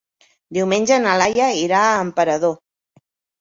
[0.57, 2.57] Diumenge na Laia irà a Emperador.